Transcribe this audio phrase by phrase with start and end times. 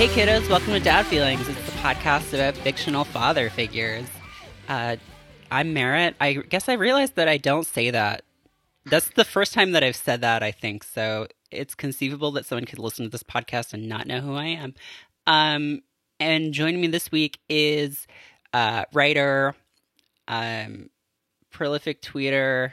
[0.00, 1.46] Hey kiddos, welcome to Dad Feelings.
[1.46, 4.06] It's the podcast about fictional father figures.
[4.66, 4.96] Uh,
[5.50, 6.16] I'm Merritt.
[6.18, 8.22] I guess I realized that I don't say that.
[8.86, 10.84] That's the first time that I've said that, I think.
[10.84, 14.46] So it's conceivable that someone could listen to this podcast and not know who I
[14.46, 14.74] am.
[15.26, 15.82] Um,
[16.18, 18.06] and joining me this week is
[18.54, 19.54] uh, writer,
[20.28, 20.88] um,
[21.50, 22.72] prolific tweeter,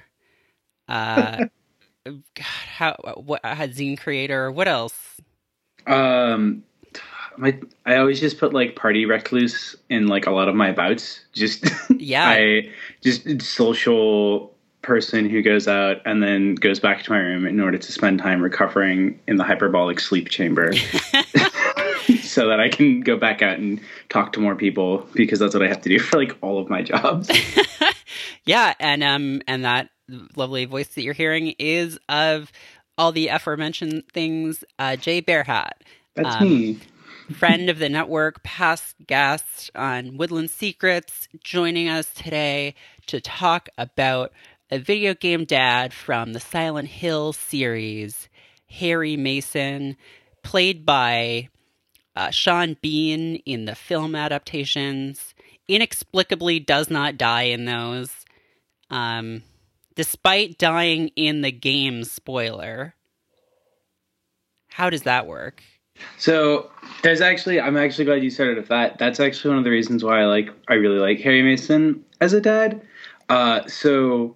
[0.87, 1.47] uh,
[2.05, 4.49] God, how what a zine creator?
[4.49, 5.19] What else?
[5.85, 6.63] Um,
[7.37, 11.21] my I always just put like party recluse in like a lot of my abouts.
[11.33, 11.65] Just
[11.97, 12.27] Yeah.
[12.27, 12.69] I
[13.01, 17.77] just social person who goes out and then goes back to my room in order
[17.77, 20.71] to spend time recovering in the hyperbolic sleep chamber.
[22.21, 23.79] so that I can go back out and
[24.09, 26.69] talk to more people because that's what I have to do for like all of
[26.69, 27.29] my jobs.
[28.45, 29.89] yeah, and um, and that
[30.35, 32.51] lovely voice that you're hearing is of
[32.97, 34.63] all the aforementioned things.
[34.79, 35.71] Uh, Jae Bearhat,
[36.15, 36.79] That's Um, me.
[37.33, 42.73] Friend of the network, past guest on Woodland Secrets, joining us today
[43.07, 44.31] to talk about
[44.71, 48.29] a video game dad from the Silent Hill series,
[48.69, 49.97] Harry Mason,
[50.43, 51.49] played by
[52.15, 55.33] uh, Sean Bean in the film adaptations.
[55.67, 58.25] Inexplicably, does not die in those.
[58.89, 59.43] Um,
[59.95, 62.93] despite dying in the game spoiler.
[64.69, 65.61] How does that work?
[66.17, 66.71] So
[67.03, 68.97] there's actually I'm actually glad you started with that.
[68.97, 72.33] That's actually one of the reasons why I like I really like Harry Mason as
[72.33, 72.81] a dad.
[73.29, 74.35] Uh, so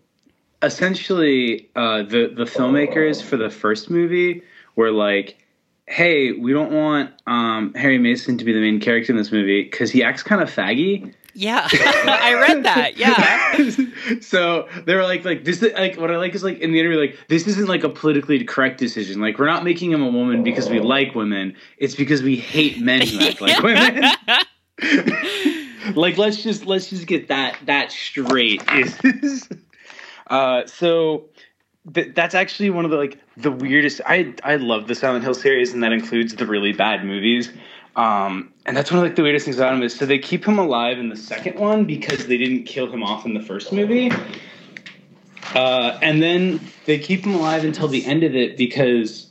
[0.62, 4.44] essentially, uh, the the filmmakers for the first movie
[4.76, 5.46] were like,
[5.88, 9.64] "Hey, we don't want um, Harry Mason to be the main character in this movie
[9.64, 12.98] because he acts kind of faggy." Yeah, I read that.
[12.98, 14.20] Yeah.
[14.22, 15.62] so they were like, like this.
[15.62, 18.44] Like what I like is like in the interview, like this isn't like a politically
[18.44, 19.22] correct decision.
[19.22, 21.56] Like we're not making him a woman because we like women.
[21.78, 24.04] It's because we hate men who act like women.
[25.96, 28.64] like let's just let's just get that that straight.
[30.28, 31.30] Uh, so
[31.94, 34.02] th- that's actually one of the like the weirdest.
[34.06, 37.52] I I love the Silent Hill series, and that includes the really bad movies.
[37.96, 40.46] Um, and that's one of like the weirdest things about him is so they keep
[40.46, 43.74] him alive in the second one because they didn't kill him off in the first
[43.74, 44.12] movie.
[45.54, 49.30] Uh, and then they keep him alive until the end of it because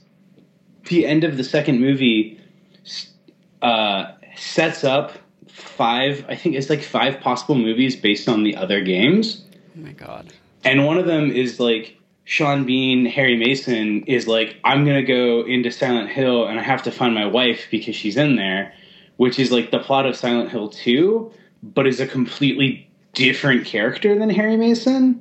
[0.89, 2.39] the end of the second movie
[3.63, 5.13] uh, sets up
[5.49, 9.43] five, I think it's like five possible movies based on the other games.
[9.77, 10.33] Oh my god.
[10.65, 11.97] And one of them is like
[12.31, 16.85] Sean Bean, Harry Mason is like, I'm gonna go into Silent Hill and I have
[16.85, 18.73] to find my wife because she's in there,
[19.17, 21.29] which is like the plot of Silent Hill 2,
[21.61, 25.21] but is a completely different character than Harry Mason.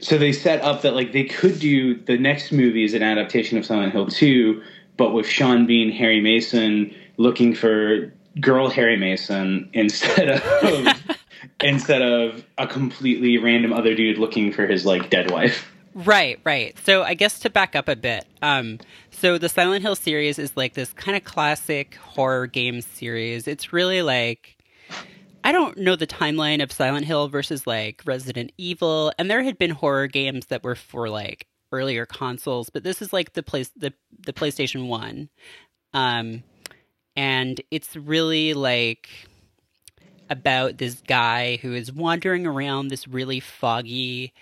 [0.00, 3.58] So they set up that like they could do the next movie as an adaptation
[3.58, 4.60] of Silent Hill 2,
[4.96, 11.15] but with Sean Bean, Harry Mason looking for girl Harry Mason instead of
[11.60, 15.70] instead of a completely random other dude looking for his like dead wife.
[15.94, 16.76] Right, right.
[16.84, 18.78] So I guess to back up a bit, um,
[19.10, 23.48] so the Silent Hill series is like this kind of classic horror game series.
[23.48, 24.56] It's really like
[25.42, 29.58] I don't know the timeline of Silent Hill versus like Resident Evil, and there had
[29.58, 33.70] been horror games that were for like earlier consoles, but this is like the place
[33.76, 33.94] the
[34.26, 35.30] the PlayStation One,
[35.94, 36.42] um,
[37.14, 39.08] and it's really like
[40.28, 44.32] about this guy who is wandering around this really foggy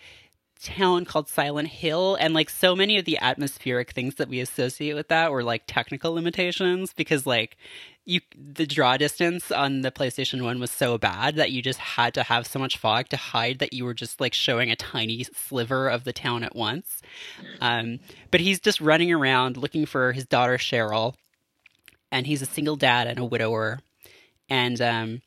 [0.64, 4.94] town called Silent Hill and like so many of the atmospheric things that we associate
[4.94, 7.56] with that were like technical limitations because like
[8.06, 12.14] you the draw distance on the PlayStation 1 was so bad that you just had
[12.14, 15.24] to have so much fog to hide that you were just like showing a tiny
[15.24, 17.02] sliver of the town at once.
[17.60, 21.14] Um but he's just running around looking for his daughter Cheryl
[22.10, 23.80] and he's a single dad and a widower
[24.48, 25.22] and um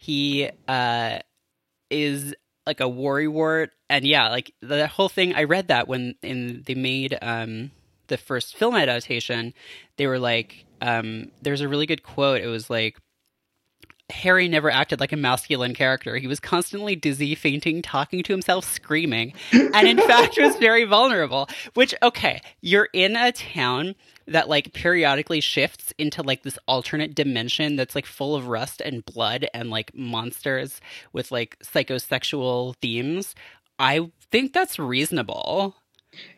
[0.00, 1.18] he uh
[1.90, 2.34] is
[2.66, 3.68] like a worrywart.
[3.88, 7.70] And yeah like the whole thing i read that when in they made um
[8.06, 9.52] the first film adaptation
[9.96, 12.40] they were like um there's a really good quote.
[12.40, 12.96] It was like
[14.10, 16.16] Harry never acted like a masculine character.
[16.16, 21.48] He was constantly dizzy, fainting, talking to himself, screaming, and in fact was very vulnerable.
[21.74, 23.94] Which, okay, you're in a town
[24.26, 29.04] that like periodically shifts into like this alternate dimension that's like full of rust and
[29.04, 30.80] blood and like monsters
[31.12, 33.34] with like psychosexual themes.
[33.78, 35.74] I think that's reasonable.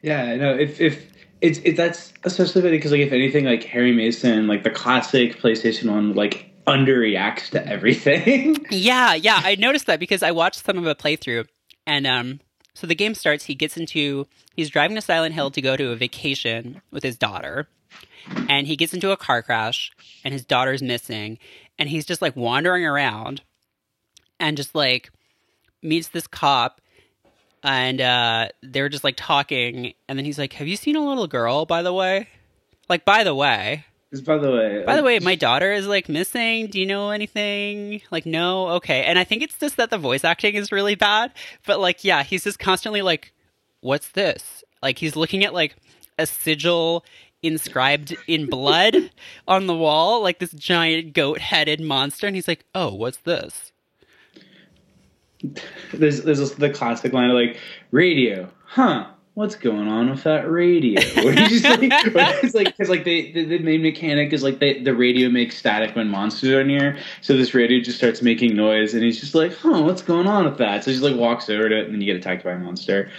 [0.02, 4.46] Yeah, no, if if it's it, that's especially because like if anything, like Harry Mason,
[4.46, 8.64] like the classic PlayStation One, like underreacts to everything.
[8.70, 11.46] Yeah, yeah, I noticed that because I watched some of a playthrough
[11.86, 12.40] and um
[12.74, 13.44] so the game starts.
[13.44, 14.26] He gets into
[14.56, 17.68] he's driving to Silent Hill to go to a vacation with his daughter,
[18.48, 19.92] and he gets into a car crash,
[20.24, 21.38] and his daughter's missing,
[21.78, 23.42] and he's just like wandering around,
[24.40, 25.10] and just like
[25.82, 26.80] meets this cop
[27.62, 31.04] and uh, they were just like talking, and then he's like, "Have you seen a
[31.04, 32.28] little girl, by the way?
[32.88, 36.06] Like, by the way, Just by the way, by the way, my daughter is like
[36.06, 36.66] missing.
[36.66, 38.02] Do you know anything?
[38.10, 41.32] Like, no, okay." And I think it's just that the voice acting is really bad,
[41.66, 43.32] but like, yeah, he's just constantly like,
[43.80, 45.76] "What's this?" Like, he's looking at like
[46.18, 47.06] a sigil
[47.42, 49.10] inscribed in blood
[49.48, 53.72] on the wall, like this giant goat-headed monster, and he's like, "Oh, what's this?"
[55.92, 57.58] there's there's the classic line of like
[57.90, 59.06] radio, huh?
[59.34, 61.00] What's going on with that radio?
[61.00, 64.94] Just like, it's like, because like they, the, the main mechanic is like they, the
[64.94, 69.02] radio makes static when monsters are near, so this radio just starts making noise, and
[69.02, 70.84] he's just like, huh, what's going on with that?
[70.84, 72.58] So he just like walks over to it, and then you get attacked by a
[72.58, 73.10] monster.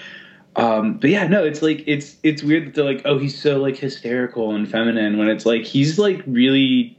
[0.56, 3.58] Um, but yeah, no, it's like it's it's weird that they're like, oh, he's so
[3.58, 6.96] like hysterical and feminine when it's like he's like really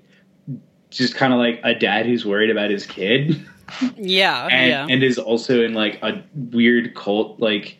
[0.90, 3.40] just kind of like a dad who's worried about his kid.
[3.96, 4.86] Yeah, and, yeah.
[4.90, 7.78] and is also in like a weird cult like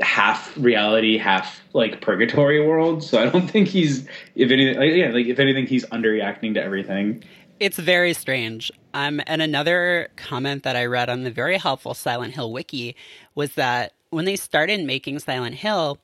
[0.00, 5.10] half reality half like purgatory world so i don't think he's if anything like, yeah
[5.10, 7.22] like if anything he's underreacting to everything
[7.60, 8.72] It's very strange.
[8.92, 12.96] Um, and another comment that I read on the very helpful Silent Hill wiki
[13.36, 15.98] was that when they started making Silent Hill,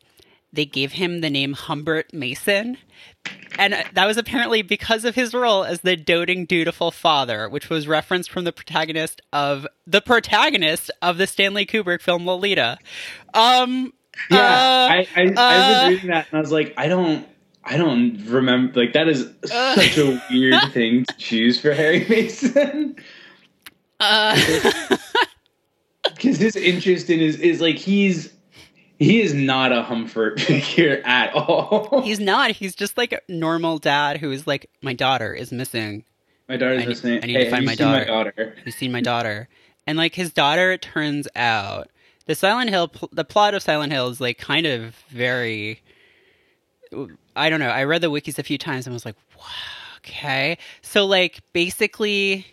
[0.53, 2.79] they gave him the name Humbert Mason.
[3.59, 7.87] And that was apparently because of his role as the doting, dutiful father, which was
[7.89, 12.79] referenced from the protagonist of the protagonist of the Stanley Kubrick film Lolita.
[13.35, 13.93] Um,
[14.31, 17.25] yeah uh, I, I, I uh, was reading that and i was like i don't
[17.63, 19.75] i don't remember like that is Uh.
[19.77, 22.97] such a weird thing to choose for harry mason
[24.01, 24.35] uh,
[26.17, 28.33] because his interest in is is like he's
[28.99, 32.03] he is not a Humbert figure at all.
[32.05, 32.51] he's not.
[32.53, 36.05] He's just like a normal dad who is like, my daughter is missing.
[36.49, 37.23] my daughter's I need- listening.
[37.23, 38.33] I need hey, to find my seen my daughter.
[38.33, 38.55] daughter?
[38.65, 39.49] You seen my daughter?
[39.87, 41.89] And like his daughter, it turns out
[42.27, 45.81] the Silent Hill, pl- the plot of Silent Hill is like kind of very.
[47.37, 47.69] I don't know.
[47.69, 49.45] I read the wikis a few times and was like, wow,
[49.99, 50.59] okay.
[50.83, 52.47] So like basically,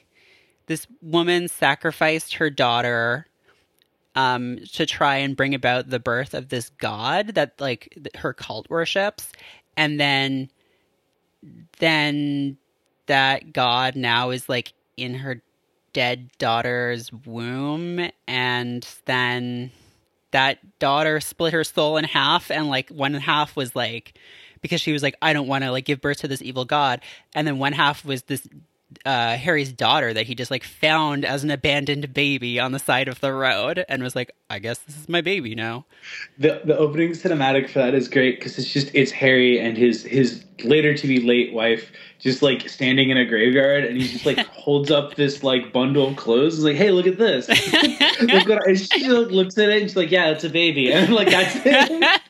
[0.67, 3.27] this woman sacrificed her daughter
[4.15, 8.69] um to try and bring about the birth of this god that like her cult
[8.69, 9.31] worships.
[9.77, 10.49] And then
[11.79, 12.57] then
[13.07, 15.41] that god now is like in her
[15.93, 18.09] dead daughter's womb.
[18.27, 19.71] And then
[20.31, 24.17] that daughter split her soul in half and like one half was like
[24.61, 27.01] because she was like i don't want to like give birth to this evil god.
[27.33, 28.47] And then one half was this
[29.05, 33.07] uh harry's daughter that he just like found as an abandoned baby on the side
[33.07, 35.85] of the road and was like i guess this is my baby now
[36.37, 40.03] The the opening cinematic for that is great because it's just it's Harry and his
[40.03, 44.25] his later to be late wife just like standing in a graveyard and he just
[44.25, 46.55] like holds up this like bundle of clothes.
[46.55, 47.47] He's like, hey, look at this.
[48.21, 50.49] look what I, and she like, looks at it and she's like, yeah, it's a
[50.49, 50.91] baby.
[50.95, 52.21] And I'm like that's it.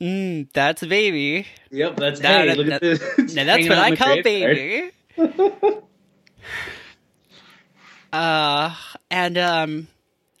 [0.00, 1.46] Mm, that's a baby.
[1.70, 2.48] Yep, that's That- Harry.
[2.48, 3.00] that- Look at this.
[3.34, 4.90] now that's what i call baby.
[8.12, 8.74] Uh
[9.10, 9.88] and um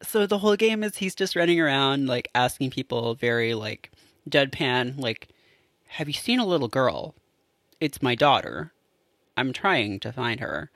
[0.02, 3.90] so the whole game is he's just running around like asking people very like
[4.28, 5.28] deadpan like
[5.88, 7.14] have you seen a little girl?
[7.80, 8.72] It's my daughter.
[9.36, 10.70] I'm trying to find her.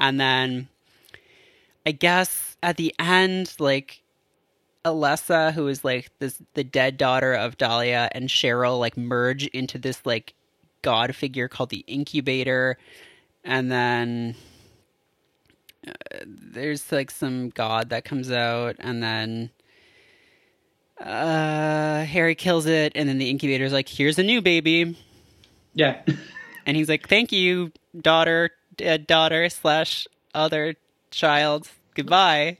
[0.00, 0.68] And then
[1.86, 4.01] i guess at the end like
[4.84, 9.78] alessa who is like this the dead daughter of dahlia and cheryl like merge into
[9.78, 10.34] this like
[10.82, 12.76] god figure called the incubator.
[13.44, 14.34] And then
[15.86, 15.92] uh,
[16.26, 19.50] there's like some god that comes out and then
[21.00, 24.96] uh harry kills it and then the incubator's like here's a new baby.
[25.74, 26.02] Yeah.
[26.66, 30.74] and he's like thank you daughter dead daughter slash other
[31.10, 31.68] child.
[31.94, 32.58] Goodbye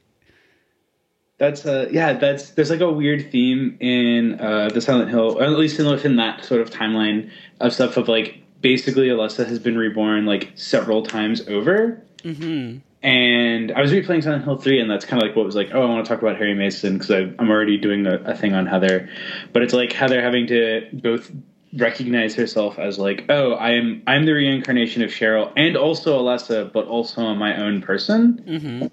[1.39, 5.43] That's uh yeah, that's there's like a weird theme in uh the Silent Hill, or
[5.43, 9.59] at least in within that sort of timeline of stuff of like basically Alessa has
[9.59, 12.01] been reborn like several times over.
[12.23, 15.57] hmm And I was replaying Silent Hill 3, and that's kind of like what was
[15.57, 18.37] like, oh, I want to talk about Harry Mason because I'm already doing a, a
[18.37, 19.09] thing on Heather.
[19.53, 21.33] But it's like Heather having to both
[21.77, 26.73] recognize herself as like, oh, I am I'm the reincarnation of Cheryl and also Alessa,
[26.73, 28.39] but also my own person.
[28.47, 28.87] hmm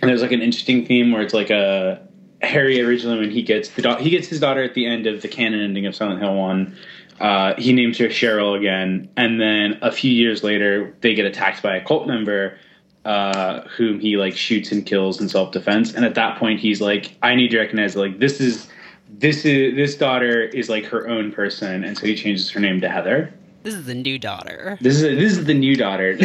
[0.00, 2.06] And there's like an interesting theme where it's like a
[2.42, 5.22] Harry originally when he gets the da- he gets his daughter at the end of
[5.22, 6.76] the canon ending of Silent Hill One.
[7.20, 11.62] Uh, he names her Cheryl again, and then a few years later they get attacked
[11.62, 12.58] by a cult member,
[13.04, 15.94] uh, whom he like shoots and kills in self defense.
[15.94, 18.66] And at that point, he's like, I need to recognize like this is
[19.08, 22.80] this is this daughter is like her own person, and so he changes her name
[22.80, 23.32] to Heather.
[23.62, 24.78] This is the new daughter.
[24.80, 26.18] This is this is the new daughter,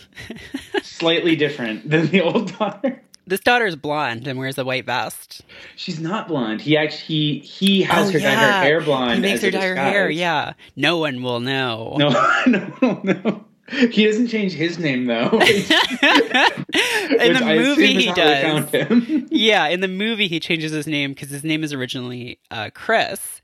[0.84, 3.02] slightly different than the old daughter.
[3.28, 5.42] This daughter is blonde and wears a white vest.
[5.76, 6.62] She's not blonde.
[6.62, 9.14] He actually he, he has Oh, her dye her hair blonde.
[9.16, 10.10] He makes her dye her hair.
[10.10, 11.96] Yeah, no one will know.
[12.00, 12.10] No,
[12.48, 13.46] no, no, no.
[13.92, 15.30] He doesn't change his name though.
[15.30, 15.40] in
[17.34, 18.68] the movie, he does.
[19.30, 23.44] Yeah, in the movie, he changes his name because his name is originally uh, Chris,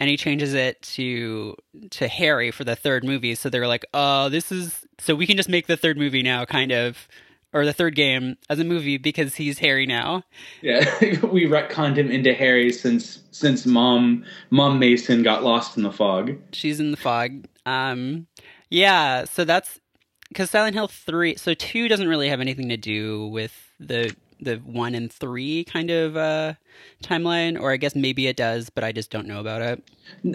[0.00, 1.54] and he changes it to
[1.90, 3.34] to Harry for the third movie.
[3.34, 6.44] So they're like, "Oh, this is so we can just make the third movie now,
[6.44, 7.06] kind of."
[7.52, 10.22] Or the third game as a movie because he's Harry now.
[10.62, 10.88] Yeah,
[11.26, 16.36] we retconned him into Harry since since mom mom Mason got lost in the fog.
[16.52, 17.46] She's in the fog.
[17.66, 18.28] Um,
[18.68, 19.80] yeah, so that's
[20.28, 21.34] because Silent Hill three.
[21.34, 25.90] So two doesn't really have anything to do with the the one and three kind
[25.90, 26.54] of uh,
[27.02, 29.82] timeline, or I guess maybe it does, but I just don't know about it.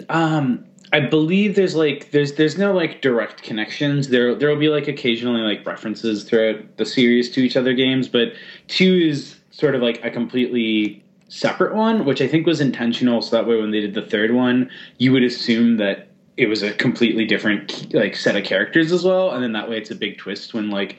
[0.08, 4.08] Um, I believe there's like there's there's no like direct connections.
[4.08, 8.08] There there will be like occasionally like references throughout the series to each other games,
[8.08, 8.32] but
[8.68, 13.20] two is sort of like a completely separate one, which I think was intentional.
[13.20, 16.62] So that way, when they did the third one, you would assume that it was
[16.62, 19.94] a completely different like set of characters as well, and then that way it's a
[19.94, 20.98] big twist when like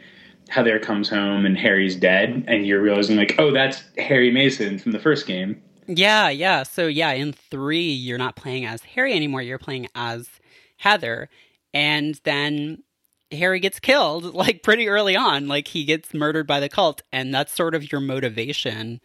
[0.50, 4.92] Heather comes home and Harry's dead, and you're realizing like, oh, that's Harry Mason from
[4.92, 5.62] the first game.
[5.88, 6.64] Yeah, yeah.
[6.64, 9.42] So yeah, in three, you're not playing as Harry anymore.
[9.42, 10.30] You're playing as
[10.78, 11.30] Heather,
[11.74, 12.84] and then
[13.32, 15.48] Harry gets killed like pretty early on.
[15.48, 19.00] Like he gets murdered by the cult, and that's sort of your motivation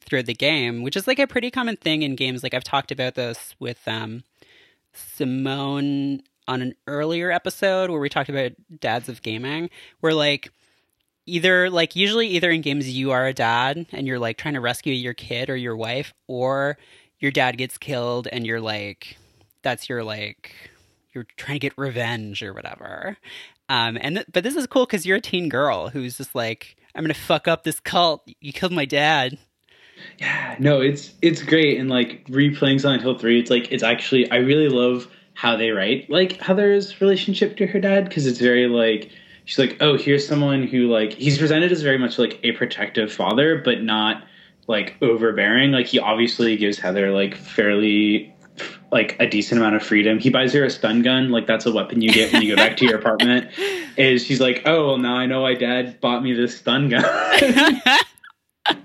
[0.00, 2.42] through the game, which is like a pretty common thing in games.
[2.42, 4.24] Like I've talked about this with um,
[4.92, 9.70] Simone on an earlier episode where we talked about dads of gaming,
[10.00, 10.52] where like
[11.26, 14.60] either like usually either in games you are a dad and you're like trying to
[14.60, 16.78] rescue your kid or your wife or
[17.18, 19.16] your dad gets killed and you're like
[19.62, 20.54] that's your like
[21.12, 23.16] you're trying to get revenge or whatever.
[23.68, 26.76] Um and th- but this is cool because you're a teen girl who's just like
[26.94, 28.22] i'm gonna fuck up this cult.
[28.40, 29.38] You killed my dad.
[30.18, 34.30] Yeah, no, it's it's great, and like replaying Silent Hill three, it's like it's actually
[34.30, 38.66] I really love how they write like Heather's relationship to her dad because it's very
[38.66, 39.10] like
[39.44, 43.12] she's like oh here's someone who like he's presented as very much like a protective
[43.12, 44.22] father but not
[44.66, 45.72] like overbearing.
[45.72, 48.34] Like he obviously gives Heather like fairly
[48.90, 50.18] like a decent amount of freedom.
[50.18, 51.30] He buys her a stun gun.
[51.30, 53.50] Like that's a weapon you get when you go back to your apartment.
[53.96, 57.82] Is she's like oh well now I know why dad bought me this stun gun.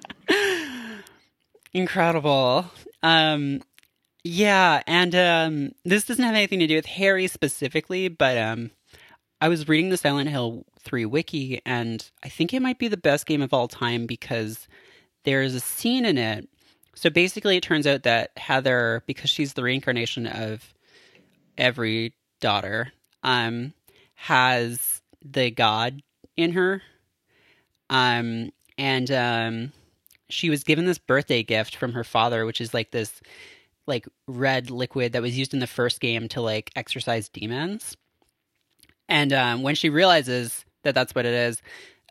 [1.74, 2.66] Incredible.
[3.04, 3.62] Um
[4.24, 8.70] yeah and um this doesn't have anything to do with harry specifically but um
[9.42, 12.98] i was reading the silent hill 3 wiki and i think it might be the
[12.98, 14.68] best game of all time because
[15.28, 16.48] there's a scene in it.
[16.96, 20.74] So basically it turns out that heather because she's the reincarnation of
[21.58, 23.74] every daughter um
[24.16, 26.02] has the god
[26.38, 26.82] in her.
[27.90, 29.74] Um and um
[30.30, 33.22] she was given this birthday gift from her father which is like this
[33.86, 37.98] like red liquid that was used in the first game to like exorcise demons
[39.10, 41.62] and um, when she realizes that that's what it is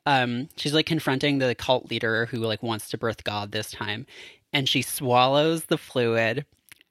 [0.07, 4.07] um, she's like confronting the cult leader who like wants to birth god this time.
[4.53, 6.47] And she swallows the fluid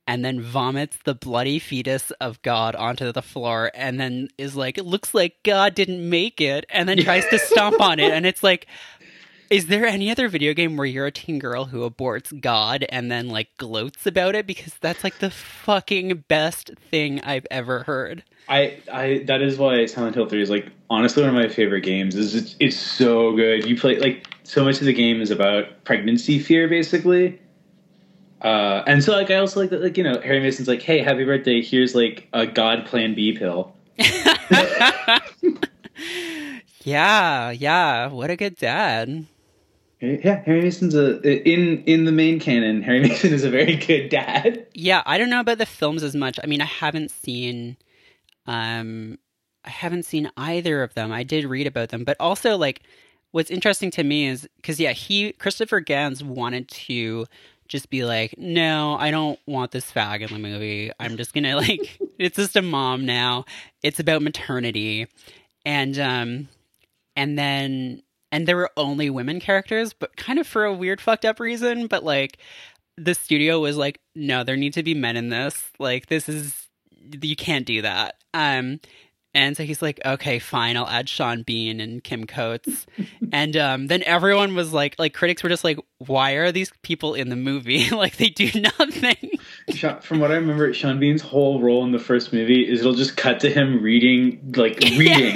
[0.05, 4.77] and then vomits the bloody fetus of god onto the floor and then is like
[4.77, 8.11] it looks like god didn't make it and then tries to stomp on it.
[8.11, 8.67] And it's like
[9.49, 13.11] is there any other video game where you're a teen girl who aborts God and
[13.11, 14.47] then like gloats about it?
[14.47, 18.23] Because that's like the fucking best thing I've ever heard.
[18.47, 21.81] I, I that is why Silent Hill 3 is like honestly one of my favorite
[21.81, 22.15] games.
[22.15, 23.65] Is it's, it's so good.
[23.65, 27.39] You play like so much of the game is about pregnancy fear basically.
[28.41, 31.01] Uh, and so like I also like that like you know Harry Mason's like hey
[31.01, 33.75] happy birthday here's like a God Plan B pill.
[36.85, 38.07] Yeah, yeah.
[38.07, 39.25] What a good dad.
[40.01, 42.81] Yeah, Harry Mason's a in in the main canon.
[42.81, 44.67] Harry Mason is a very good dad.
[44.73, 46.39] Yeah, I don't know about the films as much.
[46.43, 47.77] I mean, I haven't seen
[48.45, 49.17] um
[49.63, 51.11] I haven't seen either of them.
[51.11, 52.81] I did read about them, but also like
[53.31, 57.25] what's interesting to me is cuz yeah, he Christopher Gans wanted to
[57.67, 60.91] just be like, "No, I don't want this fag in the movie.
[60.99, 63.45] I'm just to like it's just a mom now.
[63.81, 65.07] It's about maternity."
[65.65, 66.49] And um
[67.15, 68.03] and then
[68.35, 71.87] and there were only women characters, but kind of for a weird fucked up reason,
[71.87, 72.37] but like
[72.97, 75.71] the studio was like, no, there need to be men in this.
[75.79, 76.67] Like this is
[77.21, 78.15] you can't do that.
[78.33, 78.81] Um
[79.35, 82.85] And so he's like, okay, fine, I'll add Sean Bean and Kim Coates.
[83.33, 87.15] and um, then everyone was like, like critics were just like, why are these people
[87.15, 87.89] in the movie?
[87.91, 88.49] like they do
[88.79, 89.31] nothing.
[90.01, 93.17] From what I remember, Sean Bean's whole role in the first movie is it'll just
[93.17, 95.35] cut to him reading, like reading.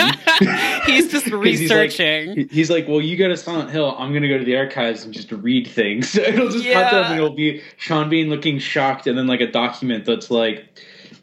[0.85, 2.29] he's just researching.
[2.29, 3.95] He's like, he's like, well, you go to Silent Hill.
[3.97, 6.09] I'm going to go to the archives and just read things.
[6.09, 6.83] So it'll just yeah.
[6.83, 10.05] cut to him and it'll be Sean Bean looking shocked and then like a document
[10.05, 10.79] that's like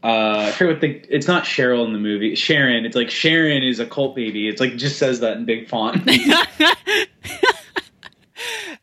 [0.06, 1.04] uh, I forget what the.
[1.12, 2.36] It's not Cheryl in the movie.
[2.36, 2.86] Sharon.
[2.86, 4.46] It's like Sharon is a cult baby.
[4.46, 6.04] It's like just says that in big font.
[6.06, 7.08] I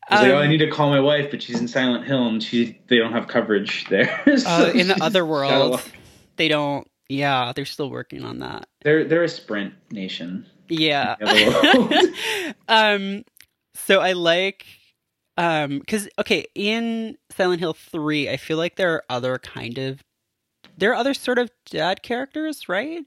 [0.09, 2.27] was um, like, oh, I need to call my wife, but she's in Silent Hill
[2.27, 4.21] and she they don't have coverage there.
[4.37, 5.81] so uh, in the other world,
[6.35, 6.85] they don't.
[7.07, 8.67] Yeah, they're still working on that.
[8.81, 10.45] They're they're a Sprint nation.
[10.67, 11.15] Yeah.
[12.67, 13.23] um.
[13.75, 14.65] So I like
[15.37, 20.03] um because okay in Silent Hill three, I feel like there are other kind of
[20.77, 23.05] there are other sort of dad characters, right?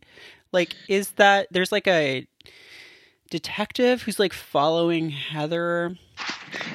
[0.52, 2.26] Like, is that there's like a
[3.30, 5.96] detective who's like following Heather?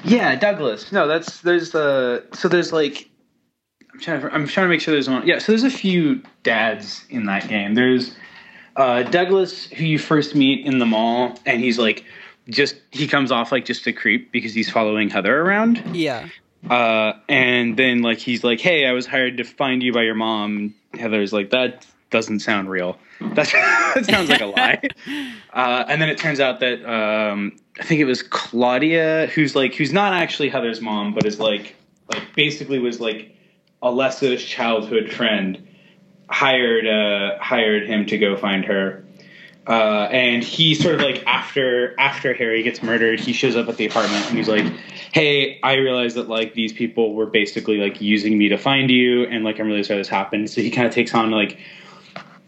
[0.03, 0.91] Yeah, Douglas.
[0.91, 3.09] No, that's there's the so there's like
[3.93, 5.25] I'm trying to I'm trying to make sure there's one.
[5.25, 7.75] Yeah, so there's a few dads in that game.
[7.75, 8.15] There's
[8.75, 12.05] uh, Douglas who you first meet in the mall, and he's like
[12.49, 15.83] just he comes off like just a creep because he's following Heather around.
[15.95, 16.27] Yeah.
[16.69, 20.15] Uh, and then like he's like, "Hey, I was hired to find you by your
[20.15, 22.97] mom." Heather's like, "That doesn't sound real.
[23.19, 23.47] That,
[23.95, 24.81] that sounds like a lie."
[25.53, 29.75] Uh, and then it turns out that um, I think it was Claudia, who's like,
[29.75, 31.75] who's not actually Heather's mom, but is like,
[32.07, 33.35] like basically was like
[33.83, 35.67] Alessa's childhood friend,
[36.29, 39.03] hired uh, hired him to go find her.
[39.67, 43.77] Uh, and he sort of like after after Harry gets murdered, he shows up at
[43.77, 44.65] the apartment and he's like,
[45.11, 49.23] "Hey, I realize that like these people were basically like using me to find you,
[49.25, 51.59] and like I'm really sorry this happened." So he kind of takes on like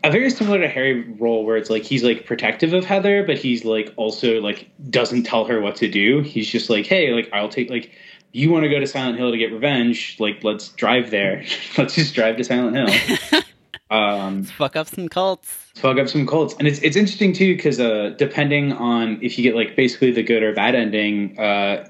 [0.04, 3.38] a very similar to Harry role where it's like he's like protective of Heather, but
[3.38, 6.22] he's like also like doesn't tell her what to do.
[6.22, 7.92] He's just like, "Hey, like I'll take like."
[8.36, 10.18] You want to go to Silent Hill to get revenge?
[10.20, 11.46] Like, let's drive there.
[11.78, 13.42] let's just drive to Silent Hill.
[13.94, 15.50] Um, let's fuck up some cults.
[15.76, 19.44] Fuck up some cults, and it's it's interesting too because uh, depending on if you
[19.44, 21.88] get like basically the good or bad ending, uh,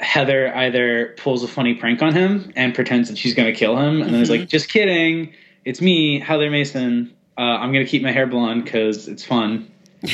[0.00, 3.76] Heather either pulls a funny prank on him and pretends that she's going to kill
[3.76, 4.48] him, and then is like, mm-hmm.
[4.48, 5.34] "Just kidding,
[5.64, 7.14] it's me, Heather Mason.
[7.36, 9.70] Uh, I'm going to keep my hair blonde because it's fun."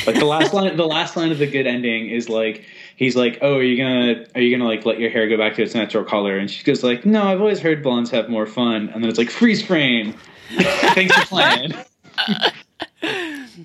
[0.06, 2.64] Like the last line, the last line of the good ending is like
[2.96, 5.56] he's like, "Oh, are you gonna are you gonna like let your hair go back
[5.56, 8.46] to its natural color?" And she goes like, "No, I've always heard blondes have more
[8.46, 10.14] fun." And then it's like freeze frame.
[10.58, 11.74] Thanks for playing.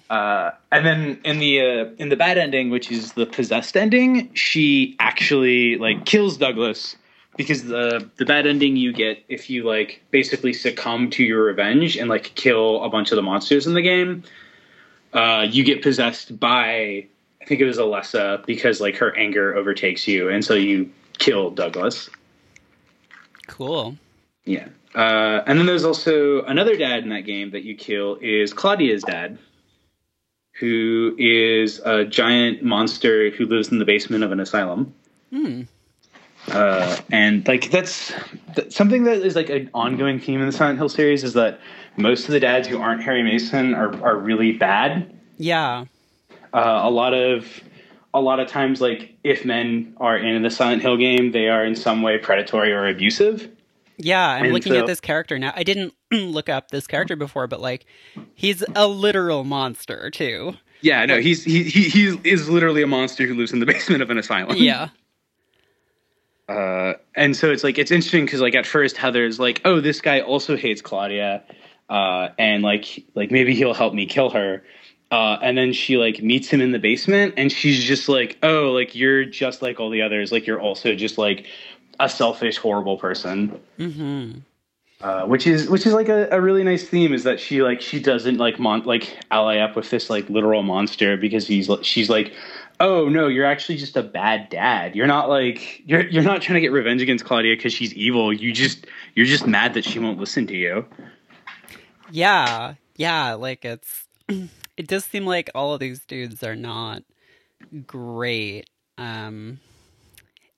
[0.09, 4.33] Uh, and then in the uh, in the bad ending, which is the possessed ending,
[4.33, 6.95] she actually like kills Douglas
[7.37, 11.95] because the the bad ending you get if you like basically succumb to your revenge
[11.95, 14.23] and like kill a bunch of the monsters in the game,
[15.13, 17.05] uh, you get possessed by
[17.41, 21.51] I think it was Alessa because like her anger overtakes you, and so you kill
[21.51, 22.09] Douglas.
[23.45, 23.95] Cool.
[24.45, 24.67] Yeah.
[24.95, 29.03] Uh, and then there's also another dad in that game that you kill is Claudia's
[29.03, 29.37] dad,
[30.59, 34.93] who is a giant monster who lives in the basement of an asylum.
[35.31, 35.61] Hmm.
[36.47, 38.11] Uh, and like that's,
[38.55, 41.59] that's, something that is like an ongoing theme in the Silent Hill series is that
[41.97, 45.15] most of the dads who aren't Harry Mason are are really bad.
[45.37, 45.85] Yeah.
[46.53, 47.61] Uh, a lot of
[48.13, 51.63] a lot of times, like if men are in the Silent Hill game, they are
[51.63, 53.49] in some way predatory or abusive.
[54.01, 55.51] Yeah, I'm and looking so, at this character now.
[55.55, 57.85] I didn't look up this character before, but like
[58.33, 60.53] he's a literal monster too.
[60.81, 64.01] Yeah, no, he's he he he is literally a monster who lives in the basement
[64.01, 64.55] of an asylum.
[64.57, 64.89] Yeah.
[66.47, 70.01] Uh, and so it's like it's interesting because like at first Heather's like, oh, this
[70.01, 71.43] guy also hates Claudia,
[71.89, 74.63] uh, and like like maybe he'll help me kill her.
[75.11, 78.71] Uh, and then she like meets him in the basement, and she's just like, "Oh,
[78.71, 80.31] like you're just like all the others.
[80.31, 81.47] Like you're also just like
[81.99, 83.59] a selfish, horrible person.
[83.77, 84.39] Mm-hmm.
[85.01, 87.79] Uh, which is which is like a, a, really nice theme is that she like
[87.79, 92.09] she doesn't like mon- like ally up with this like literal monster because he's she's
[92.09, 92.33] like
[92.81, 94.97] oh no you're actually just a bad dad.
[94.97, 98.33] You're not like you're you're not trying to get revenge against Claudia because she's evil.
[98.33, 100.85] You just you're just mad that she won't listen to you.
[102.11, 102.73] Yeah.
[102.97, 107.03] Yeah like it's it does seem like all of these dudes are not
[107.87, 108.69] great.
[108.97, 109.61] Um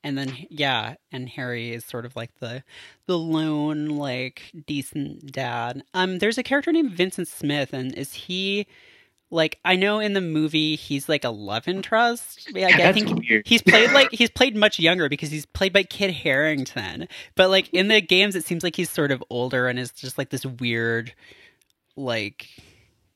[0.04, 2.64] and then yeah and harry is sort of like the
[3.06, 8.66] the lone like decent dad um there's a character named vincent smith and is he
[9.34, 12.50] like I know in the movie he's like a love interest.
[12.54, 13.48] Yeah, I think weird.
[13.48, 17.70] he's played like he's played much younger because he's played by Kit Harington But like
[17.70, 20.46] in the games, it seems like he's sort of older and is just like this
[20.46, 21.14] weird,
[21.96, 22.50] like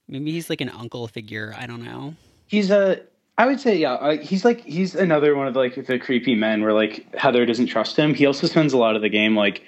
[0.08, 1.56] Maybe he's like an uncle figure.
[1.58, 2.15] I don't know.
[2.48, 3.02] He's a.
[3.38, 4.15] I would say yeah.
[4.15, 7.98] He's like he's another one of like the creepy men where like Heather doesn't trust
[7.98, 8.13] him.
[8.13, 9.62] He also spends a lot of the game like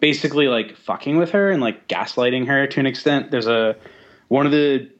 [0.00, 3.30] basically like fucking with her and like gaslighting her to an extent.
[3.30, 3.76] There's a
[4.28, 4.90] one of the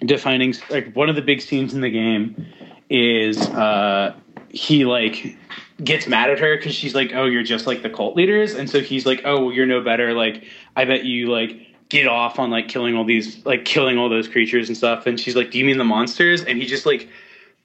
[0.00, 2.46] defining like one of the big scenes in the game
[2.88, 4.14] is uh
[4.48, 5.36] he like
[5.82, 8.70] gets mad at her because she's like, "Oh, you're just like the cult leaders," and
[8.70, 10.44] so he's like, "Oh, you're no better." Like,
[10.74, 14.28] I bet you like get off on like killing all these like killing all those
[14.28, 15.06] creatures and stuff.
[15.06, 17.08] And she's like, "Do you mean the monsters?" And he just like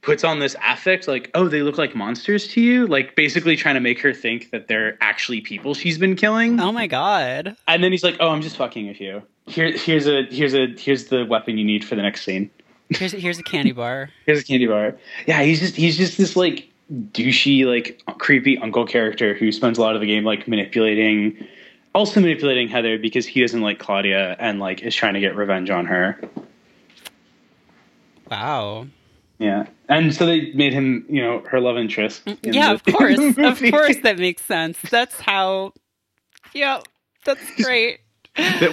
[0.01, 2.87] puts on this affect like oh they look like monsters to you?
[2.87, 6.59] Like basically trying to make her think that they're actually people she's been killing.
[6.59, 7.55] Oh my god.
[7.67, 9.21] And then he's like oh i'm just fucking with you.
[9.47, 12.49] Here here's a here's a here's the weapon you need for the next scene.
[12.89, 14.09] Here's here's a candy bar.
[14.25, 14.97] Here's a candy bar.
[15.27, 19.81] Yeah he's just he's just this like douchey like creepy uncle character who spends a
[19.81, 21.47] lot of the game like manipulating
[21.95, 25.69] also manipulating heather because he doesn't like claudia and like is trying to get revenge
[25.69, 26.19] on her.
[28.29, 28.87] Wow
[29.41, 32.21] yeah, and so they made him, you know, her love interest.
[32.43, 34.77] Yeah, of course, of course, that makes sense.
[34.91, 35.73] That's how.
[36.53, 36.81] Yeah,
[37.25, 38.01] that's great.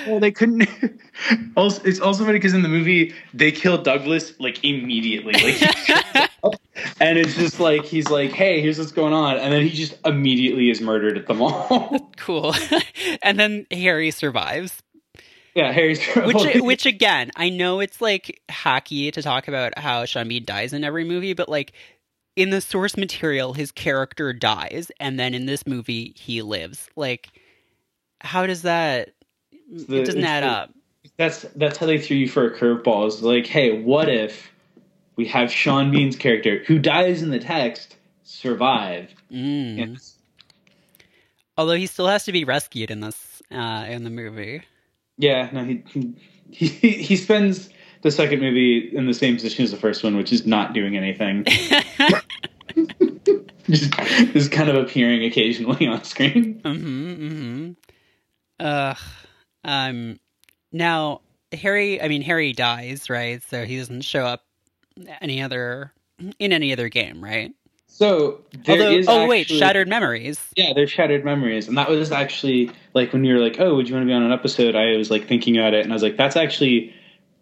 [0.06, 0.68] well, they couldn't.
[1.56, 5.62] also, it's also funny because in the movie they kill Douglas like immediately, like,
[7.00, 9.94] and it's just like he's like, "Hey, here's what's going on," and then he just
[10.04, 12.12] immediately is murdered at the mall.
[12.18, 12.54] cool,
[13.22, 14.82] and then Harry survives.
[15.58, 20.28] Yeah, Harry's which which again, I know it's like hacky to talk about how Sean
[20.28, 21.72] Bean dies in every movie, but like
[22.36, 26.88] in the source material, his character dies, and then in this movie, he lives.
[26.94, 27.30] Like,
[28.20, 29.14] how does that?
[29.68, 30.74] The, it doesn't add the, up.
[31.16, 33.08] That's that's how they threw you for a curveball.
[33.08, 34.52] Is like, hey, what if
[35.16, 39.10] we have Sean Bean's character who dies in the text survive?
[39.32, 40.00] Mm.
[41.56, 44.62] Although he still has to be rescued in this uh, in the movie.
[45.18, 45.82] Yeah, no, he
[46.50, 47.68] he he spends
[48.02, 50.96] the second movie in the same position as the first one, which is not doing
[50.96, 51.44] anything.
[53.68, 53.92] just,
[54.32, 56.60] just kind of appearing occasionally on screen.
[56.62, 57.26] Mm-hmm.
[57.26, 57.70] Mm-hmm.
[58.60, 58.94] Uh,
[59.64, 60.20] um,
[60.72, 61.20] now
[61.52, 62.00] Harry.
[62.00, 63.42] I mean, Harry dies, right?
[63.42, 64.44] So he doesn't show up
[65.20, 65.92] any other
[66.38, 67.52] in any other game, right?
[67.98, 70.40] So, although, oh actually, wait, Shattered Memories.
[70.54, 73.88] Yeah, there's Shattered Memories, and that was actually like when you were like, "Oh, would
[73.88, 75.96] you want to be on an episode?" I was like thinking about it, and I
[75.96, 76.94] was like, "That's actually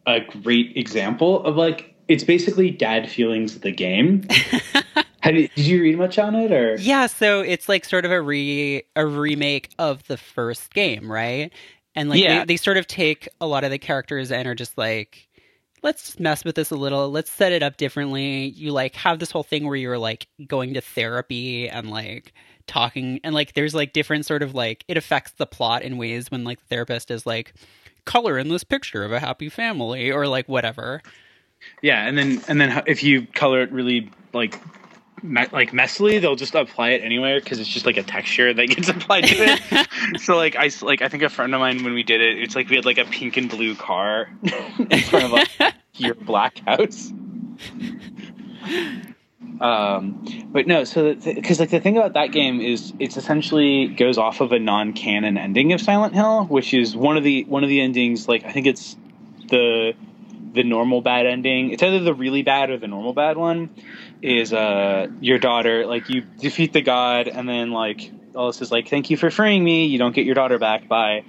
[0.07, 4.27] a great example of like it's basically dad feelings of the game."
[5.27, 7.07] you, did you read much on it, or yeah?
[7.07, 11.53] So it's like sort of a re a remake of the first game, right?
[11.95, 12.39] And like yeah.
[12.39, 15.26] they, they sort of take a lot of the characters and are just like
[15.87, 17.09] let's just mess with this a little.
[17.11, 18.49] Let's set it up differently.
[18.49, 22.33] You like have this whole thing where you're like going to therapy and like
[22.67, 26.29] talking and like there's like different sort of like it affects the plot in ways
[26.29, 27.55] when like the therapist is like
[28.05, 31.01] color in this picture of a happy family or like whatever.
[31.83, 34.61] Yeah, and then and then if you color it really like
[35.27, 38.67] me- like messily, they'll just apply it anywhere because it's just like a texture that
[38.69, 40.21] gets applied to it.
[40.21, 42.55] so like I like I think a friend of mine when we did it, it's
[42.55, 44.31] like we had like a pink and blue car
[44.91, 47.13] in front of like your black house.
[49.61, 54.19] Um, but no, so because like the thing about that game is it's essentially goes
[54.19, 57.71] off of a non-canon ending of Silent Hill, which is one of the one of
[57.71, 58.29] the endings.
[58.29, 58.97] Like I think it's
[59.49, 59.95] the
[60.53, 61.71] the normal bad ending.
[61.71, 63.71] It's either the really bad or the normal bad one.
[64.23, 68.89] Is uh your daughter like you defeat the god and then like Alessa is like
[68.89, 69.87] thank you for freeing me.
[69.87, 70.89] You don't get your daughter back.
[70.89, 71.25] By.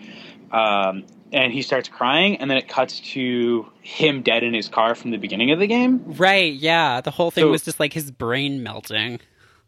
[0.51, 4.95] Um, and he starts crying and then it cuts to him dead in his car
[4.95, 6.03] from the beginning of the game.
[6.05, 7.01] Right yeah.
[7.01, 9.19] The whole thing so, was just like his brain melting.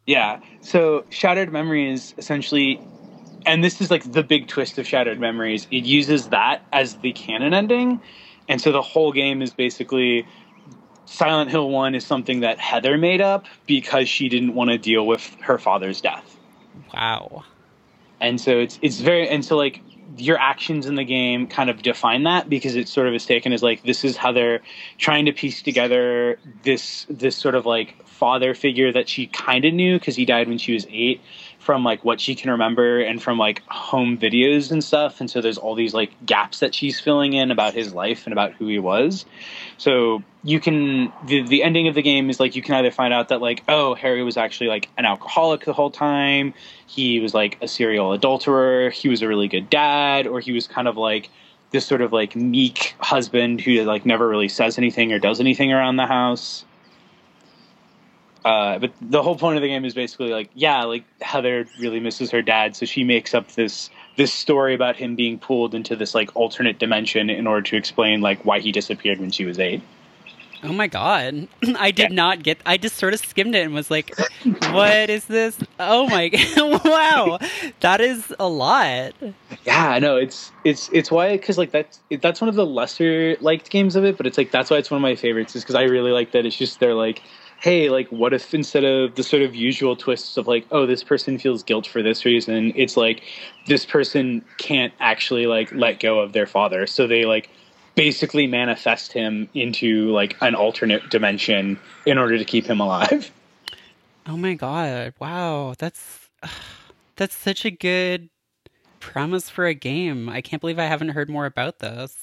[0.06, 0.40] Yeah.
[0.62, 2.80] So shattered memories essentially
[3.46, 5.68] and this is like the big twist of shattered memories.
[5.72, 8.02] It uses that as the canon ending
[8.48, 10.26] and so the whole game is basically
[11.12, 15.08] Silent Hill 1 is something that Heather made up because she didn't want to deal
[15.08, 16.38] with her father's death.
[16.94, 17.44] Wow.
[18.22, 19.82] And so it's it's very and so like
[20.18, 23.54] your actions in the game kind of define that because it sort of is taken
[23.54, 24.62] as like this is how they're
[25.00, 29.74] trying to piece together this this sort of like father figure that she kind of
[29.74, 31.20] knew because he died when she was 8
[31.60, 35.20] from like what she can remember and from like home videos and stuff.
[35.20, 38.34] And so there's all these like gaps that she's filling in about his life and
[38.34, 39.26] about who he was.
[39.78, 43.14] So you can the, the ending of the game is like you can either find
[43.14, 46.54] out that like oh harry was actually like an alcoholic the whole time.
[46.88, 48.90] He was like a serial adulterer.
[48.90, 50.28] He was a really good dad.
[50.28, 51.30] Or he was kind of like
[51.72, 55.74] this sort of like meek husband who like never really says anything or does anything
[55.74, 56.64] around the house
[58.46, 62.00] uh, but the whole point of the game is basically like, yeah, like Heather really
[62.00, 65.96] misses her dad, so she makes up this this story about him being pulled into
[65.96, 69.60] this like alternate dimension in order to explain like why he disappeared when she was
[69.60, 69.82] eight.
[70.64, 71.48] Oh my god.
[71.78, 72.16] I did yeah.
[72.16, 75.58] not get I just sort of skimmed it and was like, what is this?
[75.80, 76.84] Oh my God.
[76.86, 77.40] wow.
[77.80, 79.14] That is a lot.
[79.66, 80.18] Yeah, I know.
[80.18, 84.04] It's it's it's why cuz like that's that's one of the lesser liked games of
[84.06, 86.12] it, but it's like that's why it's one of my favorites is cuz I really
[86.12, 87.22] like that it's just they're like
[87.60, 91.04] hey, like, what if instead of the sort of usual twists of like, oh, this
[91.04, 93.22] person feels guilt for this reason, it's like
[93.68, 97.50] this person can't actually like let go of their father, so they like
[97.96, 103.32] basically manifest him into like an alternate dimension in order to keep him alive.
[104.28, 105.16] Oh my god!
[105.18, 106.30] Wow, that's
[107.16, 108.30] that's such a good
[109.00, 110.30] premise for a game.
[110.30, 112.16] I can't believe I haven't heard more about this.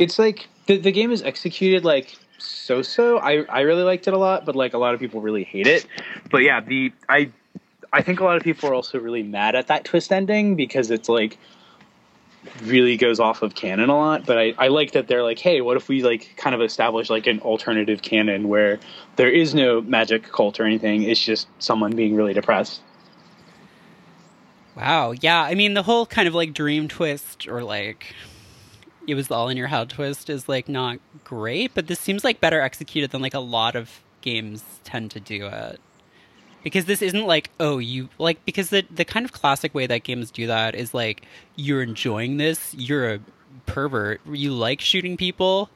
[0.00, 3.18] It's like the the game is executed like so so.
[3.18, 5.66] I I really liked it a lot, but like a lot of people really hate
[5.66, 5.86] it.
[6.30, 7.30] But yeah, the I
[7.92, 10.90] I think a lot of people are also really mad at that twist ending because
[10.90, 11.38] it's like
[12.62, 14.26] really goes off of canon a lot.
[14.26, 17.10] But I I like that they're like, hey, what if we like kind of establish
[17.10, 18.78] like an alternative canon where
[19.16, 21.02] there is no magic cult or anything.
[21.02, 22.80] It's just someone being really depressed.
[24.76, 25.12] Wow.
[25.12, 25.42] Yeah.
[25.42, 28.14] I mean, the whole kind of like dream twist or like
[29.06, 32.40] it was all in your head twist is like not great, but this seems like
[32.40, 35.80] better executed than like a lot of games tend to do it.
[36.62, 40.02] Because this isn't like, oh, you like because the the kind of classic way that
[40.02, 41.22] games do that is like
[41.54, 43.20] you're enjoying this, you're a
[43.66, 45.70] pervert, you like shooting people.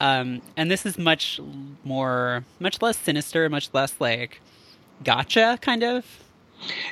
[0.00, 1.40] Um, and this is much
[1.84, 4.40] more much less sinister, much less like
[5.04, 6.04] gotcha kind of.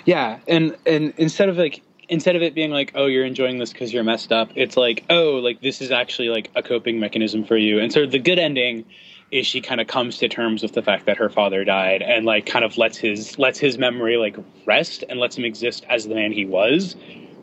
[0.04, 3.72] Yeah, and and instead of like instead of it being like, oh, you're enjoying this
[3.72, 7.44] because you're messed up, it's like, oh, like this is actually like a coping mechanism
[7.44, 7.78] for you.
[7.78, 8.84] And so the good ending
[9.30, 12.26] is she kind of comes to terms with the fact that her father died and
[12.26, 16.08] like kind of lets his lets his memory like rest and lets him exist as
[16.08, 16.96] the man he was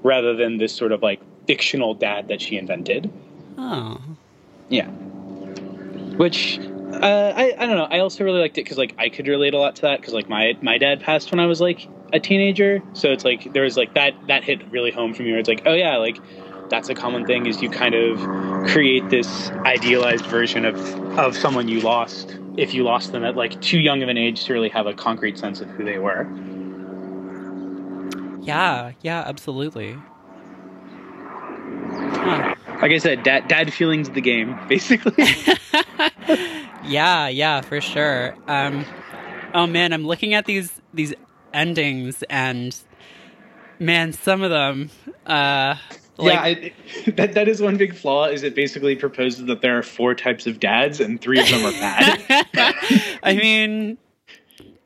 [0.04, 3.10] rather than this sort of like fictional dad that she invented.
[3.58, 4.02] Oh.
[4.68, 4.90] Yeah.
[6.18, 7.88] Which uh, I I don't know.
[7.90, 10.14] I also really liked it because like I could relate a lot to that because
[10.14, 13.64] like my my dad passed when I was like a teenager, so it's like there
[13.64, 15.32] was like that that hit really home for me.
[15.32, 16.18] Where it's like, oh yeah, like
[16.70, 18.20] that's a common thing is you kind of
[18.68, 20.78] create this idealized version of
[21.18, 24.46] of someone you lost if you lost them at like too young of an age
[24.46, 26.28] to really have a concrete sense of who they were.
[28.42, 29.98] Yeah, yeah, absolutely.
[31.92, 32.56] Huh.
[32.82, 35.26] Like I said, dad dad feelings of the game, basically.
[36.88, 38.36] Yeah, yeah, for sure.
[38.48, 38.86] Um,
[39.54, 41.14] oh man, I'm looking at these these
[41.58, 42.76] endings, and
[43.80, 44.90] man, some of them.
[45.26, 45.76] Uh,
[46.18, 46.74] like, yeah, I,
[47.12, 48.26] that that is one big flaw.
[48.26, 51.66] Is it basically proposes that there are four types of dads, and three of them
[51.66, 52.46] are bad.
[53.24, 53.98] I mean,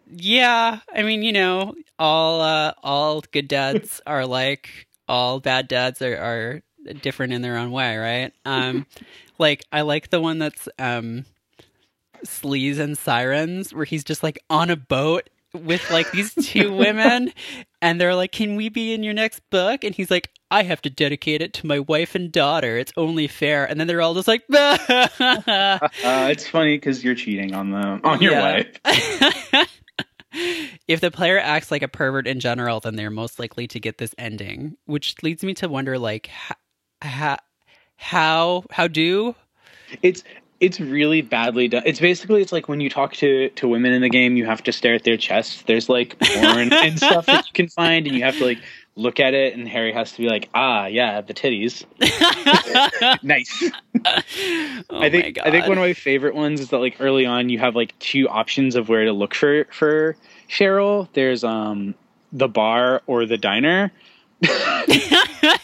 [0.08, 6.02] yeah, I mean, you know, all uh, all good dads are like all bad dads
[6.02, 6.62] are, are
[7.02, 8.34] different in their own way, right?
[8.46, 8.86] Um,
[9.38, 11.26] like I like the one that's um
[12.26, 17.34] Sleaze and Sirens, where he's just like on a boat with like these two women,
[17.82, 20.82] and they're like, "Can we be in your next book?" And he's like, "I have
[20.84, 22.78] to dedicate it to my wife and daughter.
[22.78, 27.54] It's only fair." And then they're all just like, uh, "It's funny because you're cheating
[27.54, 28.80] on them on your wife."
[30.88, 33.98] if the player acts like a pervert in general, then they're most likely to get
[33.98, 36.30] this ending, which leads me to wonder, like,
[37.02, 37.38] how
[37.98, 39.36] how how do
[40.02, 40.24] it's
[40.62, 41.82] it's really badly done.
[41.86, 44.64] It's basically it's like when you talk to to women in the game, you have
[44.64, 45.64] to stare at their chests.
[45.64, 48.60] There's like porn and stuff that you can find, and you have to like
[48.96, 51.84] look at it, and Harry has to be like, ah, yeah, the titties.
[53.24, 53.64] nice.
[54.90, 57.50] Oh I think I think one of my favorite ones is that like early on
[57.50, 60.16] you have like two options of where to look for for
[60.48, 61.08] Cheryl.
[61.14, 61.96] There's um
[62.32, 63.92] the bar or the diner.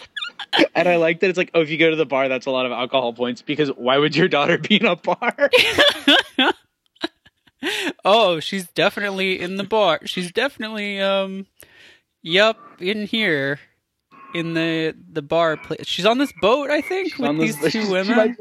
[0.75, 2.51] and I like that it's like, oh, if you go to the bar, that's a
[2.51, 5.49] lot of alcohol points because why would your daughter be in a bar?
[8.05, 9.99] oh, she's definitely in the bar.
[10.05, 11.47] She's definitely um
[12.21, 13.59] yep, in here.
[14.33, 15.87] In the the bar place.
[15.87, 18.35] She's on this boat, I think, she's with these two women.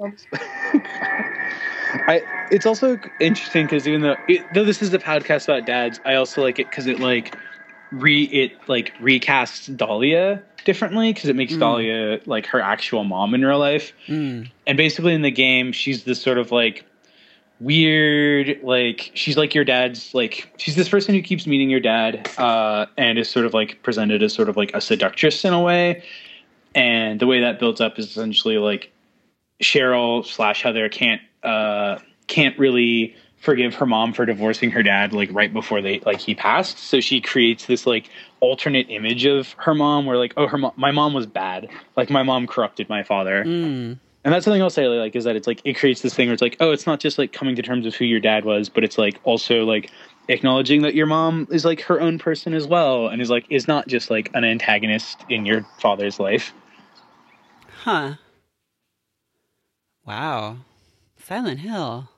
[2.08, 6.00] I, it's also interesting because even though it, though this is a podcast about dads,
[6.04, 7.36] I also like it because it like
[7.92, 11.60] re it like recasts Dahlia differently because it makes mm.
[11.60, 13.92] Dahlia like her actual mom in real life.
[14.08, 14.50] Mm.
[14.66, 16.84] And basically in the game, she's this sort of like
[17.58, 22.28] weird like she's like your dad's like she's this person who keeps meeting your dad
[22.36, 25.62] uh and is sort of like presented as sort of like a seductress in a
[25.62, 26.02] way
[26.74, 28.92] and the way that builds up is essentially like
[29.62, 35.28] cheryl slash heather can't uh can't really forgive her mom for divorcing her dad like
[35.32, 36.78] right before they like he passed.
[36.78, 40.74] So she creates this like alternate image of her mom where like oh her mo-
[40.76, 41.68] my mom was bad.
[41.96, 43.44] Like my mom corrupted my father.
[43.44, 43.98] Mm.
[44.24, 46.32] And that's something i'll say like is that it's like it creates this thing where
[46.32, 48.68] it's like oh it's not just like coming to terms with who your dad was,
[48.68, 49.90] but it's like also like
[50.28, 53.68] acknowledging that your mom is like her own person as well and is like is
[53.68, 56.52] not just like an antagonist in your father's life.
[57.82, 58.14] Huh.
[60.04, 60.58] Wow.
[61.18, 62.08] Silent Hill.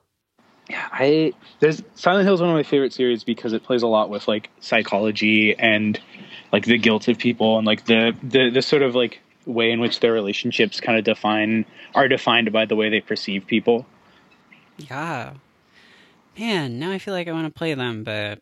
[0.69, 3.87] Yeah, I there's Silent Hill is one of my favorite series because it plays a
[3.87, 5.99] lot with like psychology and
[6.53, 9.79] like the guilt of people and like the the the sort of like way in
[9.79, 13.85] which their relationships kind of define are defined by the way they perceive people.
[14.77, 15.33] Yeah.
[16.37, 18.39] Man, now I feel like I want to play them, but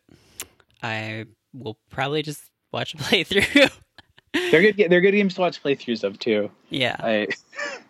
[0.82, 3.72] I will probably just watch a playthrough.
[4.50, 4.90] They're good.
[4.90, 6.50] They're good games to watch playthroughs of too.
[6.68, 6.96] yeah.
[6.98, 7.28] I,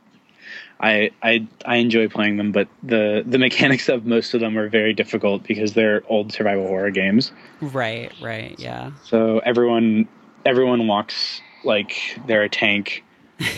[0.81, 4.69] I, I, I enjoy playing them, but the the mechanics of most of them are
[4.69, 7.33] very difficult because they're old survival horror games.
[7.61, 8.93] Right, right, yeah.
[9.05, 10.09] So everyone
[10.47, 13.05] everyone walks like they're a tank,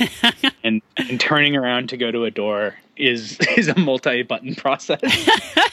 [0.65, 5.01] and and turning around to go to a door is is a multi button process.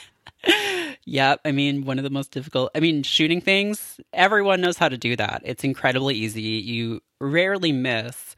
[1.10, 1.40] Yep.
[1.46, 2.70] I mean, one of the most difficult.
[2.76, 5.42] I mean, shooting things, everyone knows how to do that.
[5.46, 6.42] It's incredibly easy.
[6.42, 8.36] You rarely miss.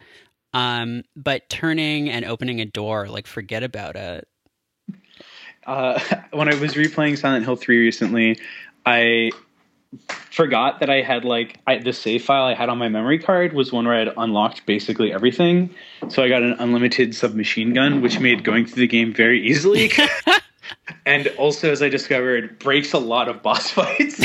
[0.53, 4.27] Um, but turning and opening a door, like, forget about it.
[5.65, 5.99] Uh,
[6.31, 8.39] when I was replaying Silent Hill 3 recently,
[8.85, 9.31] I
[10.31, 13.53] forgot that I had like I, the save file I had on my memory card
[13.53, 15.73] was one where I had unlocked basically everything.
[16.09, 19.91] So I got an unlimited submachine gun, which made going through the game very easily.
[21.05, 24.19] and also, as I discovered, breaks a lot of boss fights.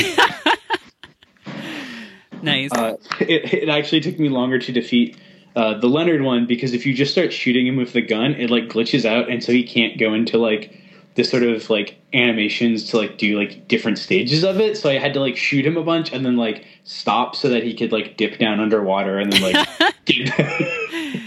[2.41, 2.71] Nice.
[2.71, 5.17] Uh, it, it actually took me longer to defeat
[5.55, 8.49] uh, the Leonard one because if you just start shooting him with the gun, it
[8.49, 10.81] like glitches out, and so he can't go into like
[11.15, 14.77] the sort of like animations to like do like different stages of it.
[14.77, 17.63] So I had to like shoot him a bunch and then like stop so that
[17.63, 19.67] he could like dip down underwater and then like
[20.05, 21.21] get.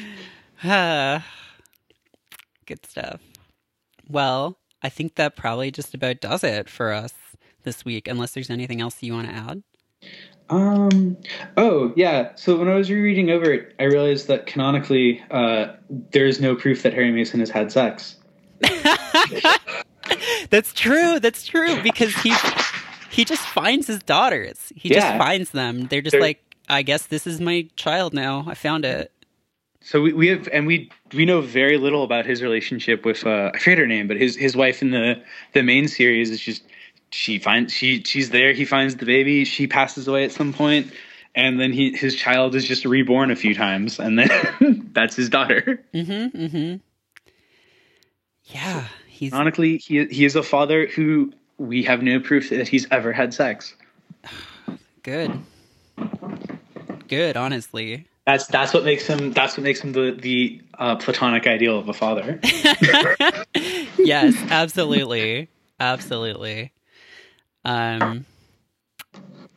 [0.63, 1.27] Ah,
[2.67, 3.21] good stuff.
[4.09, 7.15] Well, I think that probably just about does it for us
[7.63, 9.63] this week, unless there's anything else you want to add.
[10.51, 11.17] Um.
[11.57, 12.35] Oh, yeah.
[12.37, 15.75] So when I was rereading over it, I realized that canonically, uh,
[16.13, 18.17] there is no proof that Harry Mason has had sex.
[20.51, 21.21] That's true.
[21.21, 22.33] That's true because he
[23.11, 24.73] he just finds his daughters.
[24.75, 25.01] He Yeah.
[25.01, 25.87] just finds them.
[25.89, 28.45] They're just They're- like, I guess this is my child now.
[28.47, 29.13] I found it.
[29.81, 33.51] So we, we have, and we we know very little about his relationship with uh,
[33.55, 36.63] I forget her name, but his his wife in the the main series is just
[37.11, 38.53] she finds she she's there.
[38.53, 39.45] He finds the baby.
[39.45, 40.93] She passes away at some point,
[41.35, 45.29] and then he his child is just reborn a few times, and then that's his
[45.29, 45.83] daughter.
[45.95, 46.39] Mm-hmm.
[46.39, 46.77] Mm-hmm.
[48.45, 52.87] Yeah, he's Ironically, he he is a father who we have no proof that he's
[52.91, 53.75] ever had sex.
[55.03, 55.39] good.
[57.09, 58.07] Good, honestly.
[58.27, 61.89] That's that's what makes him that's what makes him the the uh, platonic ideal of
[61.89, 62.39] a father.
[63.99, 65.49] yes, absolutely.
[65.81, 66.73] Absolutely.
[67.65, 68.25] Um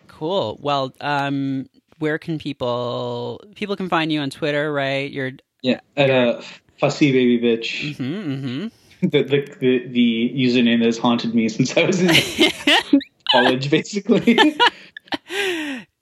[0.07, 0.57] cool.
[0.61, 1.67] Well, um
[1.99, 5.11] where can people people can find you on Twitter, right?
[5.11, 6.43] You're Yeah, at a
[6.79, 7.95] fussy baby bitch.
[7.97, 8.71] mhm, mhm.
[9.11, 12.11] the, the the the username that has haunted me since I was in
[13.31, 14.37] college, basically.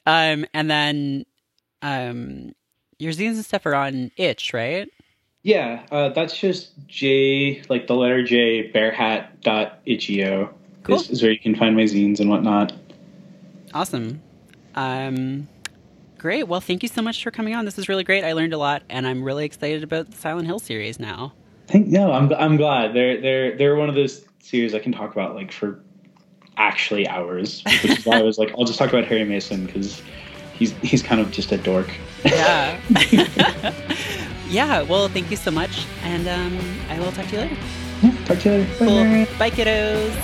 [0.06, 1.26] um and then
[1.82, 2.54] um
[2.98, 4.90] your zines and stuff are on itch, right?
[5.42, 10.96] yeah, uh, that's just J, like the letter J, bearhat dot itch.io Cool.
[10.96, 12.74] is, is where you can find my zines and whatnot.
[13.74, 14.22] Awesome.
[14.76, 15.48] Um
[16.18, 16.48] great.
[16.48, 17.65] Well, thank you so much for coming on.
[17.65, 18.24] This is really great.
[18.24, 21.34] I learned a lot and I'm really excited about the Silent Hill series now.
[21.68, 25.12] Thank no, I'm I'm glad they're they're they're one of those series I can talk
[25.12, 25.80] about like for
[26.58, 30.02] actually hours, which is why I was like, I'll just talk about Harry Mason because
[30.54, 31.89] he's he's kind of just a dork.
[32.26, 32.80] Yeah.
[34.50, 37.58] yeah, well, thank you so much and um I will talk to you later.
[38.26, 38.66] Talk to you later.
[38.80, 39.38] Bye, Cool.
[39.38, 40.16] Bye kiddos.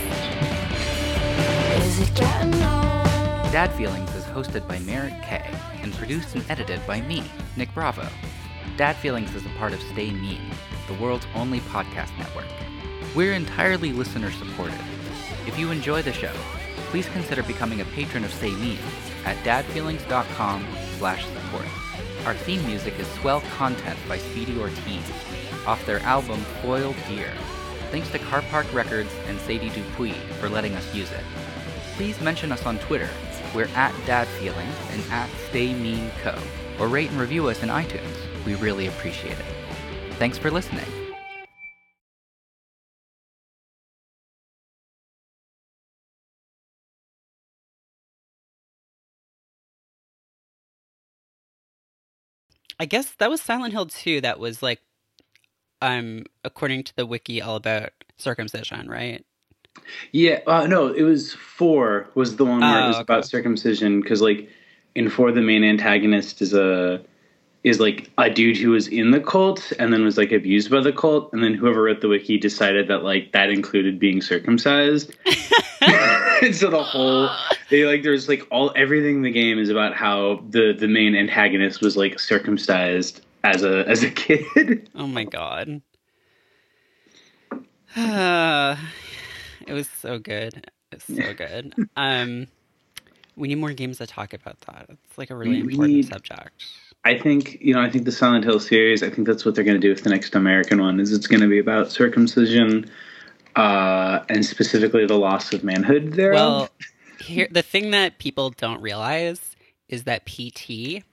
[3.51, 5.41] Dad Feelings is hosted by Merrick K
[5.81, 7.23] and produced and edited by me,
[7.55, 8.07] Nick Bravo.
[8.77, 10.41] Dad Feelings is a part of Stay Mean,
[10.87, 12.45] the world's only podcast network.
[13.15, 14.79] We're entirely listener supported.
[15.47, 16.33] If you enjoy the show,
[16.89, 18.79] please consider becoming a patron of Stay Mean
[19.25, 20.65] at dadfeelings.com
[20.97, 21.65] slash support.
[22.25, 25.11] Our theme music is Swell Content by Speedy Ortiz,
[25.65, 27.31] off their album Foil Deer.
[27.95, 31.23] Thanks to Carpark Records and Sadie Dupuis for letting us use it.
[31.95, 33.07] Please mention us on Twitter.
[33.55, 36.37] We're at DadFeeling and at StayMeanCo.
[36.77, 38.45] Or rate and review us in iTunes.
[38.45, 39.45] We really appreciate it.
[40.15, 40.83] Thanks for listening.
[52.77, 54.81] I guess that was Silent Hill 2 that was like
[55.85, 59.23] um according to the wiki all about circumcision, right?
[60.11, 63.03] Yeah, uh, no, it was four was the one where Oh, it was okay.
[63.03, 64.49] about circumcision because like
[64.95, 67.03] in four the main antagonist is a
[67.63, 70.79] is like a dude who was in the cult and then was like abused by
[70.79, 75.11] the cult and then whoever wrote the wiki decided that like that included being circumcised.
[75.81, 77.29] and so the whole
[77.69, 81.15] they like there's like all everything in the game is about how the the main
[81.15, 84.89] antagonist was like circumcised as a as a kid.
[84.95, 85.81] Oh my god.
[87.95, 90.69] it was so good.
[90.91, 91.73] It's so good.
[91.95, 92.47] Um
[93.37, 94.85] we need more games to talk about that.
[94.89, 96.63] It's like a really we important need- subject.
[97.03, 97.81] I think you know.
[97.81, 99.03] I think the Silent Hill series.
[99.03, 100.99] I think that's what they're going to do with the next American one.
[100.99, 102.89] Is it's going to be about circumcision,
[103.55, 106.13] uh, and specifically the loss of manhood.
[106.13, 106.33] There.
[106.33, 106.69] Well,
[107.19, 109.55] here the thing that people don't realize
[109.87, 111.03] is that PT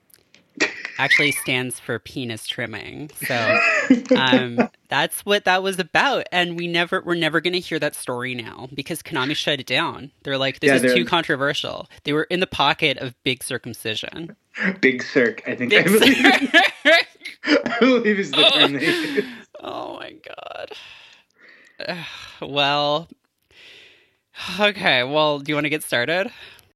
[0.99, 3.11] actually stands for penis trimming.
[3.27, 3.59] So
[4.17, 7.95] um, that's what that was about, and we never we're never going to hear that
[7.95, 10.11] story now because Konami shut it down.
[10.23, 11.89] They're like, this Yeah, is they're- too controversial.
[12.05, 14.37] They were in the pocket of big circumcision.
[14.81, 15.43] Big Cirque.
[15.47, 15.71] I think.
[15.71, 16.53] Big I, believe, Sur-
[17.45, 19.25] I believe is the term they
[19.61, 20.73] oh my god.
[22.41, 23.09] Well,
[24.61, 25.03] okay.
[25.05, 26.31] Well, do you want to get started?